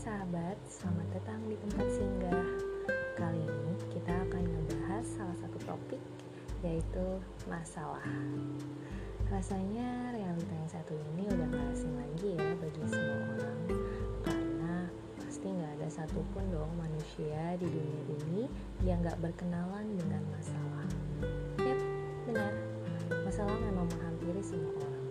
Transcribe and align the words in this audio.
sahabat, 0.00 0.56
selamat 0.64 1.12
datang 1.12 1.44
di 1.44 1.60
tempat 1.60 1.84
singgah. 1.92 2.48
Kali 3.20 3.36
ini 3.36 3.74
kita 3.92 4.16
akan 4.16 4.48
membahas 4.48 5.04
salah 5.04 5.36
satu 5.36 5.60
topik 5.68 6.00
yaitu 6.64 7.20
masalah. 7.44 8.00
Rasanya 9.28 10.16
realita 10.16 10.54
yang 10.56 10.72
satu 10.72 10.96
ini 10.96 11.28
udah 11.28 11.44
gak 11.52 11.66
asing 11.76 11.92
lagi 12.00 12.32
ya 12.32 12.48
bagi 12.64 12.80
semua 12.88 13.20
orang 13.28 13.60
karena 14.24 14.76
pasti 15.20 15.46
gak 15.52 15.72
ada 15.76 15.88
satupun 15.92 16.44
dong 16.48 16.72
manusia 16.80 17.60
di 17.60 17.68
dunia 17.68 18.00
ini 18.24 18.42
yang 18.88 19.04
gak 19.04 19.20
berkenalan 19.20 19.84
dengan 20.00 20.24
masalah. 20.32 20.88
Yap, 21.60 21.80
benar. 22.24 22.52
Masalah 23.28 23.56
memang 23.68 23.84
menghampiri 23.84 24.40
semua 24.40 24.72
orang. 24.80 25.06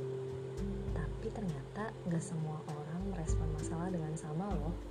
Tapi 0.98 1.28
ternyata 1.30 1.94
gak 2.10 2.26
semua 2.26 2.58
orang 2.66 3.02
merespon 3.14 3.50
masalah 3.54 3.90
dengan 3.90 4.14
sama 4.14 4.50
loh 4.54 4.89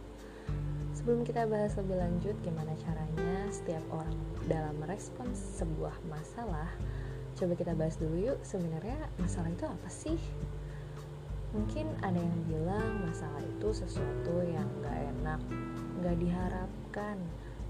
Sebelum 0.97 1.25
kita 1.25 1.45
bahas 1.49 1.77
lebih 1.77 1.97
lanjut 2.01 2.37
gimana 2.45 2.73
caranya 2.81 3.35
setiap 3.53 3.85
orang 3.93 4.17
dalam 4.49 4.77
merespon 4.81 5.29
sebuah 5.35 5.97
masalah? 6.09 6.69
Coba 7.37 7.53
kita 7.55 7.73
bahas 7.77 7.97
dulu 8.01 8.33
yuk 8.33 8.39
sebenarnya 8.45 9.09
masalah 9.21 9.53
itu 9.53 9.65
apa 9.69 9.89
sih? 9.89 10.21
Mungkin 11.57 11.89
ada 12.05 12.21
yang 12.21 12.41
bilang 12.45 13.09
masalah 13.09 13.41
itu 13.41 13.69
sesuatu 13.73 14.45
yang 14.45 14.69
gak 14.85 14.97
enak 15.17 15.41
gak 16.05 16.17
diharapkan 16.21 17.17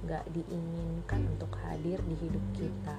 gak 0.06 0.22
diinginkan 0.30 1.26
untuk 1.34 1.50
hadir 1.66 1.98
di 2.06 2.14
hidup 2.22 2.44
kita. 2.54 2.98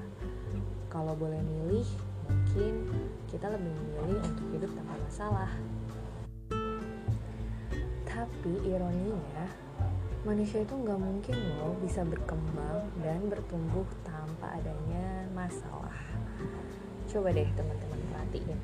Kalau 0.91 1.15
boleh 1.15 1.39
milih 1.39 1.87
mungkin 2.27 2.91
kita 3.31 3.47
lebih 3.47 3.71
memilih 3.71 4.19
untuk 4.25 4.47
hidup 4.51 4.71
tanpa 4.75 4.95
masalah. 5.07 5.51
Tapi 8.03 8.53
ironinya 8.67 9.47
manusia 10.27 10.63
itu 10.63 10.75
nggak 10.75 10.99
mungkin 10.99 11.35
loh 11.59 11.75
bisa 11.79 12.03
berkembang 12.03 12.91
dan 12.99 13.19
bertumbuh 13.31 13.87
tanpa 14.03 14.59
adanya 14.59 15.27
masalah 15.31 15.95
Coba 17.09 17.33
deh 17.33 17.49
teman-teman 17.57 17.97
perhatiin. 18.13 18.59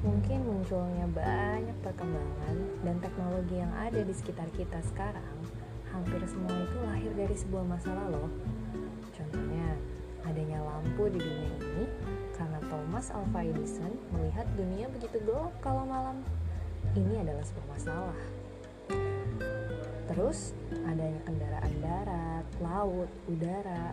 Mungkin 0.00 0.38
munculnya 0.48 1.04
banyak 1.12 1.76
perkembangan 1.84 2.56
dan 2.80 2.96
teknologi 3.04 3.60
yang 3.60 3.68
ada 3.76 4.00
di 4.00 4.16
sekitar 4.16 4.48
kita 4.56 4.80
sekarang, 4.88 5.36
hampir 5.92 6.24
semua 6.24 6.56
itu 6.56 6.76
lahir 6.88 7.12
dari 7.12 7.36
sebuah 7.36 7.68
masalah 7.68 8.08
loh. 8.08 8.32
Contohnya, 9.12 9.76
adanya 10.24 10.56
lampu 10.64 11.12
di 11.12 11.20
dunia 11.20 11.52
ini 11.60 11.84
karena 12.32 12.64
Thomas 12.72 13.12
Alva 13.12 13.44
Edison 13.44 13.92
melihat 14.16 14.48
dunia 14.56 14.88
begitu 14.88 15.20
gelap 15.28 15.52
kalau 15.60 15.84
malam. 15.84 16.24
Ini 16.96 17.28
adalah 17.28 17.44
sebuah 17.44 17.68
masalah. 17.76 18.16
Terus, 20.14 20.54
adanya 20.86 21.18
kendaraan 21.26 21.74
darat, 21.82 22.46
laut, 22.62 23.10
udara, 23.26 23.90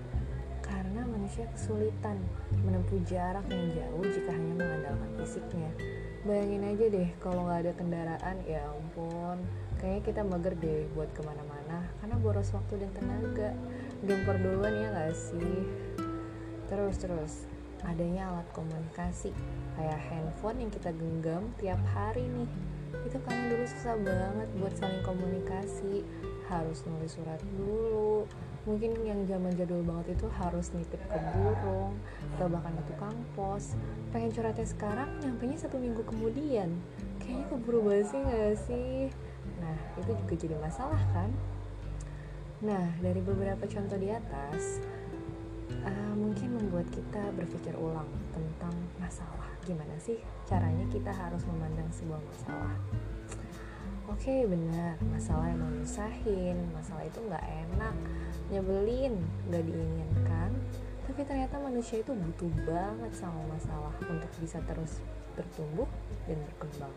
karena 0.62 1.02
manusia 1.10 1.50
kesulitan 1.50 2.22
menempuh 2.62 3.02
jarak 3.10 3.42
yang 3.50 3.74
jauh 3.74 4.06
jika 4.06 4.30
hanya 4.30 4.54
mengandalkan 4.54 5.12
fisiknya. 5.18 5.72
Bayangin 6.22 6.62
aja 6.70 6.86
deh 6.94 7.10
kalau 7.18 7.50
nggak 7.50 7.66
ada 7.66 7.74
kendaraan, 7.74 8.38
ya 8.46 8.62
ampun, 8.70 9.42
kayaknya 9.82 10.02
kita 10.06 10.22
mager 10.22 10.54
deh 10.62 10.86
buat 10.94 11.10
ke 11.10 11.26
mana-mana 11.26 11.90
karena 11.98 12.16
boros 12.22 12.54
waktu 12.54 12.86
dan 12.86 12.92
tenaga. 12.94 13.58
Gempar 14.06 14.38
duluan 14.38 14.78
ya 14.78 14.88
nggak 14.94 15.18
sih? 15.18 15.58
Terus 16.70 16.96
terus, 17.02 17.34
adanya 17.88 18.30
alat 18.34 18.48
komunikasi 18.54 19.34
kayak 19.78 20.00
handphone 20.10 20.62
yang 20.62 20.72
kita 20.74 20.92
genggam 20.94 21.44
tiap 21.58 21.82
hari 21.94 22.28
nih. 22.28 22.50
Itu 23.08 23.18
kan 23.24 23.50
dulu 23.50 23.66
susah 23.66 23.96
banget 24.04 24.50
buat 24.60 24.74
saling 24.76 25.04
komunikasi, 25.08 26.04
harus 26.52 26.84
nulis 26.84 27.16
surat 27.16 27.40
dulu, 27.56 28.28
mungkin 28.68 28.94
yang 29.02 29.26
zaman 29.26 29.56
jadul 29.58 29.82
banget 29.82 30.20
itu 30.20 30.28
harus 30.38 30.70
nitip 30.76 31.02
ke 31.10 31.18
burung 31.34 31.98
atau 32.38 32.46
bahkan 32.52 32.76
ke 32.78 32.84
tukang 32.94 33.18
pos. 33.34 33.74
Pengen 34.14 34.30
curhatnya 34.30 34.68
sekarang 34.68 35.10
nyampe 35.24 35.50
nya 35.50 35.58
satu 35.58 35.82
minggu 35.82 36.06
kemudian. 36.06 36.70
Kayaknya 37.24 37.46
keburu 37.50 37.80
basi 37.88 38.18
gak 38.22 38.56
sih? 38.70 39.10
Nah 39.64 39.78
itu 39.98 40.12
juga 40.14 40.34
jadi 40.38 40.56
masalah 40.62 41.02
kan? 41.16 41.30
Nah 42.62 42.94
dari 43.02 43.22
beberapa 43.24 43.66
contoh 43.66 43.98
di 43.98 44.14
atas 44.14 44.84
uh, 45.86 46.14
mungkin 46.18 46.58
membuat 46.58 46.88
kita 46.92 47.32
berpikir 47.36 47.74
ulang 47.78 48.08
tentang 48.36 48.74
masalah. 48.98 49.50
Gimana 49.66 49.94
sih 50.02 50.18
caranya 50.50 50.86
kita 50.90 51.14
harus 51.14 51.44
memandang 51.46 51.90
sebuah 51.94 52.22
masalah? 52.22 52.76
Oke 54.12 54.28
okay, 54.28 54.42
benar. 54.44 55.00
Masalah 55.08 55.54
yang 55.54 55.62
menyusahin 55.62 56.58
masalah 56.76 57.04
itu 57.08 57.20
nggak 57.24 57.46
enak 57.48 57.96
nyebelin 58.52 59.16
nggak 59.48 59.64
diinginkan. 59.64 60.52
Tapi 61.08 61.22
ternyata 61.24 61.56
manusia 61.60 62.04
itu 62.04 62.12
butuh 62.12 62.52
banget 62.68 63.12
sama 63.16 63.40
masalah 63.48 63.94
untuk 64.08 64.32
bisa 64.40 64.60
terus 64.68 65.00
bertumbuh 65.36 65.88
dan 66.28 66.38
berkembang. 66.52 66.96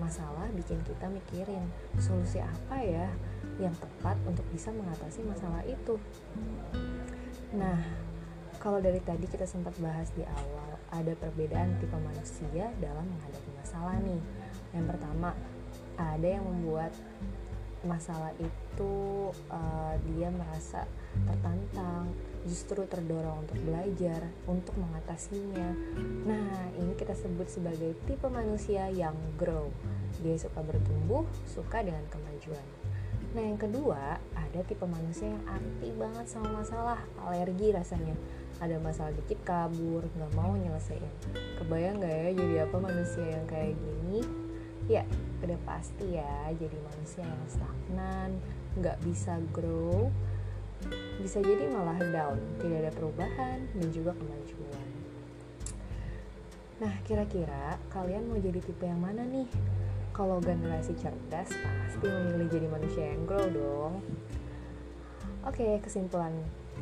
Masalah 0.00 0.48
bikin 0.56 0.80
kita 0.88 1.04
mikirin 1.12 1.68
solusi 2.00 2.40
apa 2.40 2.80
ya 2.80 3.08
yang 3.60 3.76
tepat 3.76 4.16
untuk 4.24 4.44
bisa 4.50 4.72
mengatasi 4.72 5.20
masalah 5.28 5.60
itu 5.68 6.00
nah 7.52 7.78
kalau 8.62 8.78
dari 8.78 9.02
tadi 9.02 9.26
kita 9.26 9.42
sempat 9.42 9.74
bahas 9.82 10.06
di 10.14 10.22
awal 10.22 10.78
ada 10.94 11.18
perbedaan 11.18 11.82
tipe 11.82 11.98
manusia 11.98 12.70
dalam 12.78 13.02
menghadapi 13.10 13.50
masalah 13.58 13.98
nih. 14.06 14.22
Yang 14.70 14.86
pertama 14.94 15.34
ada 15.98 16.28
yang 16.30 16.46
membuat 16.46 16.94
masalah 17.82 18.30
itu 18.38 18.94
uh, 19.50 19.94
dia 20.14 20.30
merasa 20.30 20.86
tertantang 21.26 22.14
justru 22.46 22.86
terdorong 22.86 23.42
untuk 23.42 23.58
belajar 23.66 24.30
untuk 24.46 24.78
mengatasinya. 24.78 25.74
Nah 26.22 26.70
ini 26.78 26.94
kita 26.94 27.18
sebut 27.18 27.50
sebagai 27.50 27.98
tipe 28.06 28.30
manusia 28.30 28.86
yang 28.94 29.18
grow. 29.34 29.74
Dia 30.22 30.38
suka 30.38 30.62
bertumbuh 30.62 31.26
suka 31.50 31.82
dengan 31.82 32.06
kemajuan 32.06 32.91
nah 33.32 33.40
yang 33.40 33.56
kedua 33.56 34.20
ada 34.36 34.60
tipe 34.68 34.84
manusia 34.84 35.32
yang 35.32 35.44
anti 35.48 35.88
banget 35.96 36.28
sama 36.28 36.60
masalah 36.60 37.00
alergi 37.24 37.72
rasanya. 37.72 38.12
Ada 38.60 38.78
masalah 38.78 39.10
dikit 39.16 39.40
kabur 39.42 40.04
nggak 40.04 40.32
mau 40.36 40.52
nyelesain. 40.54 41.02
Kebayang 41.56 41.98
nggak 41.98 42.12
ya 42.12 42.30
jadi 42.36 42.54
apa 42.68 42.76
manusia 42.78 43.24
yang 43.24 43.46
kayak 43.48 43.74
gini? 43.74 44.20
Ya 44.86 45.02
udah 45.40 45.58
pasti 45.64 46.20
ya 46.20 46.52
jadi 46.54 46.76
manusia 46.78 47.24
yang 47.24 47.42
stagnan 47.48 48.30
nggak 48.78 48.98
bisa 49.02 49.36
grow 49.50 50.12
bisa 51.22 51.38
jadi 51.38 51.70
malah 51.70 51.98
down 51.98 52.38
tidak 52.58 52.78
ada 52.86 52.92
perubahan 52.94 53.58
dan 53.70 53.88
juga 53.94 54.12
kemajuan. 54.18 54.88
Nah 56.82 56.94
kira-kira 57.06 57.78
kalian 57.94 58.26
mau 58.26 58.38
jadi 58.42 58.58
tipe 58.58 58.82
yang 58.82 58.98
mana 58.98 59.22
nih 59.22 59.46
kalau 60.12 60.38
generasi 60.38 60.92
cerdas 61.00 61.50
pasti 61.52 62.06
memilih 62.06 62.48
jadi 62.48 62.66
manusia 62.68 63.04
yang 63.16 63.24
grow 63.24 63.48
dong 63.48 63.92
oke 65.48 65.68
kesimpulan 65.84 66.32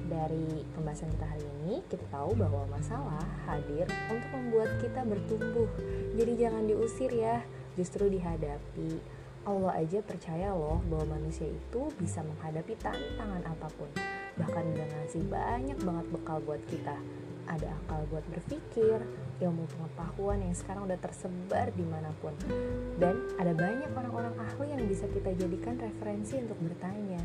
dari 0.06 0.66
pembahasan 0.74 1.10
kita 1.14 1.26
hari 1.26 1.46
ini 1.62 1.82
kita 1.91 2.06
tahu 2.10 2.34
bahwa 2.38 2.66
masalah 2.70 3.22
hadir 3.46 3.86
untuk 4.10 4.30
membuat 4.34 4.70
kita 4.82 5.02
bertumbuh 5.06 5.70
jadi 6.14 6.32
jangan 6.46 6.66
diusir 6.66 7.10
ya 7.10 7.42
justru 7.78 8.10
dihadapi. 8.10 9.00
Allah 9.48 9.72
aja 9.80 10.04
percaya 10.04 10.52
loh 10.52 10.84
bahwa 10.92 11.16
manusia 11.16 11.48
itu 11.48 11.82
bisa 11.97 12.20
menghadapi 12.20 12.76
tantangan 12.76 13.41
apa 13.48 13.68
pun. 13.72 13.88
Bahkan 14.36 14.64
udah 14.76 14.86
ngasih 15.00 15.24
banyak 15.32 15.78
banget 15.80 16.06
bekal 16.12 16.38
buat 16.44 16.60
kita. 16.68 16.97
Ada 17.50 17.66
akal 17.82 18.06
buat 18.14 18.22
berpikir, 18.30 19.02
ilmu 19.42 19.66
pengetahuan 19.74 20.38
yang 20.38 20.54
sekarang 20.54 20.86
udah 20.86 20.98
tersebar 21.02 21.74
di 21.74 21.82
mana 21.82 22.14
pun. 22.22 22.30
Dan 23.02 23.26
ada 23.42 23.50
banyak 23.50 23.91
orang-orang 23.91 24.34
ahli 24.38 24.70
yang 24.70 24.86
bisa 24.86 25.10
kita 25.10 25.34
jadikan 25.34 25.74
referensi 25.82 26.38
untuk 26.38 26.62
bertanya. 26.62 27.18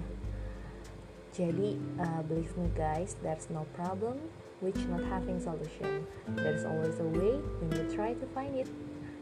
Jadi, 1.29 1.77
uh, 2.01 2.25
believe 2.25 2.49
me 2.57 2.73
guys, 2.73 3.13
there's 3.21 3.51
no 3.53 3.69
problem 3.77 4.17
which 4.65 4.79
not 4.89 5.03
having 5.13 5.37
solution. 5.37 6.07
There's 6.33 6.65
always 6.65 6.97
a 6.97 7.05
way 7.05 7.37
when 7.61 7.69
you 7.75 7.85
try 7.93 8.17
to 8.17 8.25
find 8.33 8.55
it. 8.57 8.71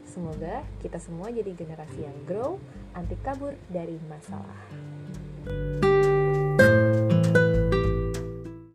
Semoga 0.08 0.64
kita 0.80 0.96
semua 1.02 1.28
jadi 1.28 1.52
generasi 1.52 2.06
yang 2.06 2.16
grow, 2.24 2.56
anti 2.94 3.18
kabur 3.20 3.52
dari 3.68 3.98
masalah. 4.06 4.62